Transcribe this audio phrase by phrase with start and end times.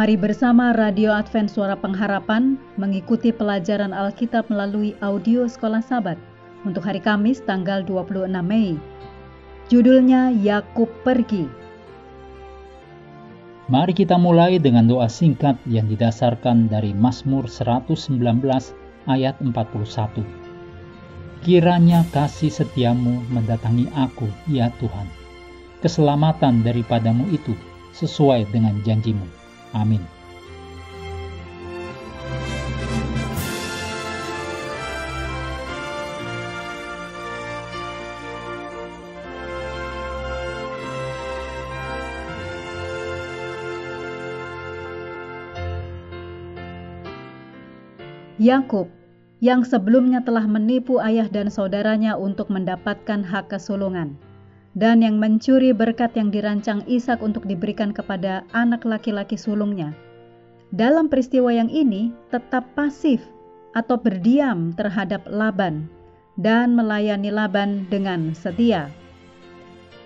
[0.00, 6.16] Mari bersama Radio Advent Suara Pengharapan mengikuti pelajaran Alkitab melalui audio Sekolah Sabat
[6.64, 8.80] untuk hari Kamis tanggal 26 Mei.
[9.68, 11.44] Judulnya Yakub Pergi.
[13.68, 18.00] Mari kita mulai dengan doa singkat yang didasarkan dari Mazmur 119
[19.04, 20.24] ayat 41.
[21.44, 25.04] Kiranya kasih setiamu mendatangi aku, ya Tuhan.
[25.84, 27.52] Keselamatan daripadamu itu
[27.92, 29.39] sesuai dengan janjimu
[29.74, 30.02] Amin.
[48.40, 48.88] Yakub
[49.44, 54.16] yang sebelumnya telah menipu ayah dan saudaranya untuk mendapatkan hak kesulungan
[54.78, 59.90] dan yang mencuri berkat yang dirancang Ishak untuk diberikan kepada anak laki-laki sulungnya.
[60.70, 63.18] Dalam peristiwa yang ini, tetap pasif
[63.74, 65.90] atau berdiam terhadap Laban
[66.38, 68.86] dan melayani Laban dengan setia.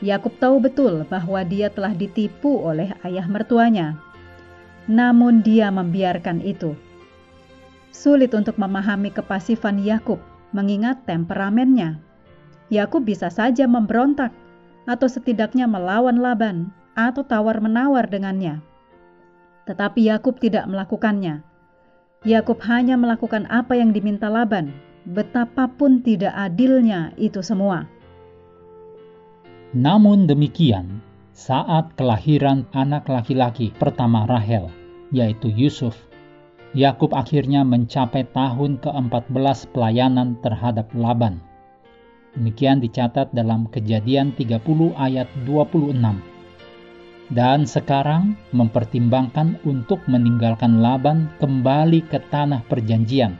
[0.00, 3.96] Yakub tahu betul bahwa dia telah ditipu oleh ayah mertuanya.
[4.84, 6.76] Namun dia membiarkan itu.
[7.88, 10.20] Sulit untuk memahami kepasifan Yakub
[10.52, 11.96] mengingat temperamennya.
[12.68, 14.32] Yakub bisa saja memberontak
[14.84, 18.60] atau setidaknya melawan Laban atau tawar-menawar dengannya.
[19.64, 21.40] Tetapi Yakub tidak melakukannya.
[22.24, 24.72] Yakub hanya melakukan apa yang diminta Laban,
[25.04, 27.84] betapapun tidak adilnya itu semua.
[29.74, 31.02] Namun demikian,
[31.34, 34.70] saat kelahiran anak laki-laki pertama Rahel,
[35.10, 35.98] yaitu Yusuf,
[36.72, 41.42] Yakub akhirnya mencapai tahun ke-14 pelayanan terhadap Laban
[42.34, 44.58] Demikian dicatat dalam kejadian 30
[44.98, 45.94] ayat 26.
[47.30, 53.38] Dan sekarang mempertimbangkan untuk meninggalkan Laban kembali ke tanah perjanjian.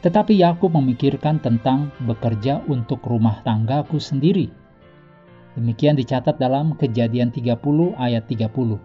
[0.00, 4.48] Tetapi Yakub memikirkan tentang bekerja untuk rumah tanggaku sendiri.
[5.52, 7.52] Demikian dicatat dalam kejadian 30
[8.00, 8.80] ayat 30.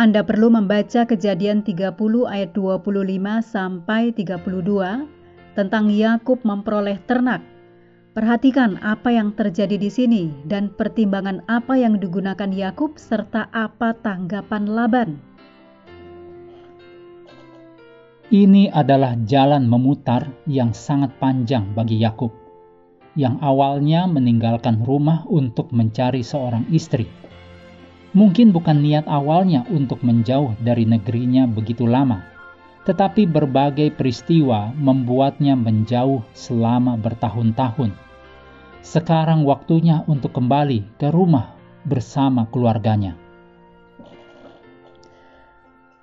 [0.00, 1.92] Anda perlu membaca kejadian 30
[2.24, 5.04] ayat 25 sampai 32
[5.52, 7.49] tentang Yakub memperoleh ternak
[8.10, 14.66] Perhatikan apa yang terjadi di sini dan pertimbangan apa yang digunakan Yakub serta apa tanggapan
[14.66, 15.10] Laban.
[18.34, 22.34] Ini adalah jalan memutar yang sangat panjang bagi Yakub,
[23.14, 27.06] yang awalnya meninggalkan rumah untuk mencari seorang istri.
[28.10, 32.26] Mungkin bukan niat awalnya untuk menjauh dari negerinya begitu lama,
[32.88, 37.92] tetapi berbagai peristiwa membuatnya menjauh selama bertahun-tahun.
[38.80, 41.52] Sekarang waktunya untuk kembali ke rumah
[41.84, 43.16] bersama keluarganya.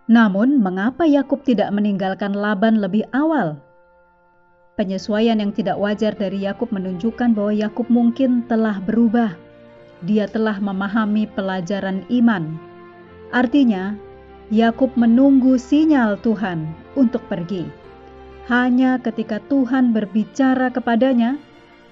[0.07, 3.59] Namun, mengapa Yakub tidak meninggalkan Laban lebih awal?
[4.79, 9.35] Penyesuaian yang tidak wajar dari Yakub menunjukkan bahwa Yakub mungkin telah berubah.
[10.05, 12.55] Dia telah memahami pelajaran iman.
[13.35, 13.97] Artinya,
[14.47, 17.67] Yakub menunggu sinyal Tuhan untuk pergi.
[18.47, 21.35] Hanya ketika Tuhan berbicara kepadanya,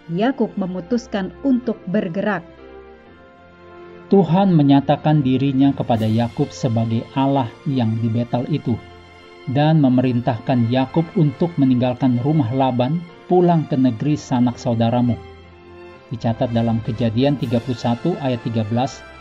[0.08, 2.48] Yakub memutuskan untuk bergerak.
[4.08, 8.80] Tuhan menyatakan dirinya kepada Yakub sebagai Allah yang di Betel itu
[9.52, 15.20] dan memerintahkan Yakub untuk meninggalkan rumah Laban pulang ke negeri sanak saudaramu.
[16.08, 19.15] Dicatat dalam Kejadian 31 ayat 13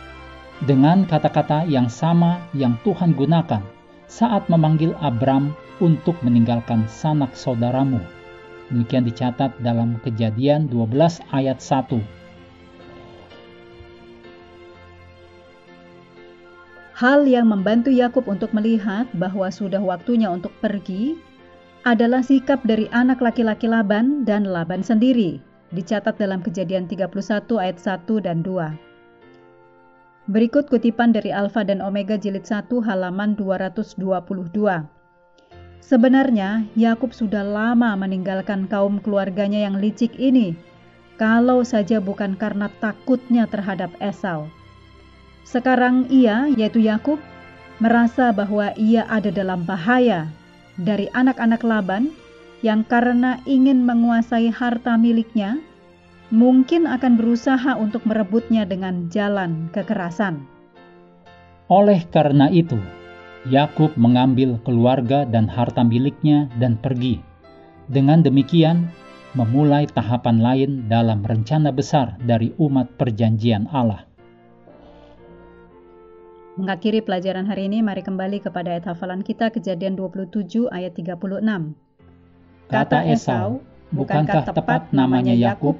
[0.63, 3.59] dengan kata-kata yang sama yang Tuhan gunakan
[4.07, 5.51] saat memanggil Abram
[5.83, 7.99] untuk meninggalkan sanak saudaramu.
[8.71, 11.99] Demikian dicatat dalam Kejadian 12 ayat 1.
[16.95, 21.19] Hal yang membantu Yakub untuk melihat bahwa sudah waktunya untuk pergi
[21.83, 25.43] adalah sikap dari anak laki-laki Laban dan Laban sendiri,
[25.75, 27.11] dicatat dalam Kejadian 31
[27.59, 28.94] ayat 1 dan 2.
[30.25, 34.01] Berikut kutipan dari Alfa dan Omega jilid 1 halaman 222.
[35.85, 40.57] Sebenarnya Yakub sudah lama meninggalkan kaum keluarganya yang licik ini,
[41.21, 44.49] kalau saja bukan karena takutnya terhadap Esau.
[45.45, 47.21] Sekarang ia, yaitu Yakub,
[47.77, 50.25] merasa bahwa ia ada dalam bahaya
[50.81, 52.09] dari anak-anak Laban
[52.65, 55.61] yang karena ingin menguasai harta miliknya,
[56.35, 60.43] mungkin akan berusaha untuk merebutnya dengan jalan kekerasan.
[61.71, 62.77] Oleh karena itu,
[63.47, 67.23] Yakub mengambil keluarga dan harta miliknya dan pergi.
[67.87, 68.91] Dengan demikian,
[69.31, 74.03] memulai tahapan lain dalam rencana besar dari umat perjanjian Allah.
[76.55, 81.75] Mengakhiri pelajaran hari ini, mari kembali kepada ayat hafalan kita kejadian 27 ayat 36.
[82.71, 83.59] Kata Esau,
[83.91, 85.75] bukankah tepat namanya Yakub?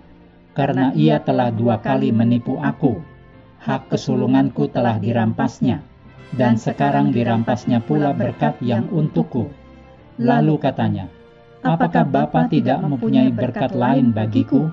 [0.56, 3.04] Karena ia telah dua kali menipu aku.
[3.60, 5.84] Hak kesulunganku telah dirampasnya,
[6.40, 9.52] dan sekarang dirampasnya pula berkat yang untukku.
[10.16, 11.12] Lalu katanya,
[11.60, 14.72] apakah Bapa tidak mempunyai berkat lain bagiku?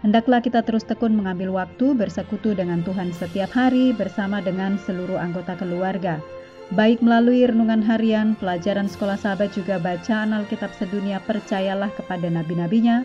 [0.00, 5.56] Hendaklah kita terus tekun mengambil waktu bersekutu dengan Tuhan setiap hari bersama dengan seluruh anggota
[5.60, 6.20] keluarga.
[6.72, 13.04] Baik melalui renungan harian, pelajaran sekolah sahabat juga bacaan Alkitab sedunia percayalah kepada nabi-nabinya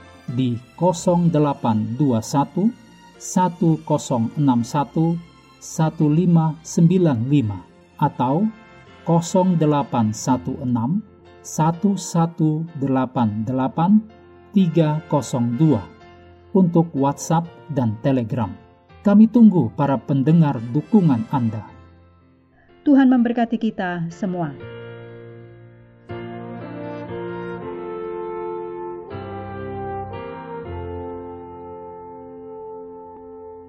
[0.33, 2.71] di 0821
[3.21, 5.21] 1061
[5.61, 8.49] 1595 atau
[9.05, 11.05] 0816
[11.41, 14.21] 1188
[14.53, 15.81] 302
[16.51, 18.51] untuk WhatsApp dan Telegram.
[19.01, 21.65] Kami tunggu para pendengar dukungan Anda.
[22.85, 24.70] Tuhan memberkati kita semua.